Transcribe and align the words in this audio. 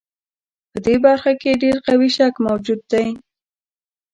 په 0.71 0.77
دې 0.85 0.95
برخه 1.05 1.31
کې 1.41 1.59
ډېر 1.63 1.75
قوي 1.87 2.09
شک 2.17 2.33
موجود 2.47 2.81
دی. 2.91 3.07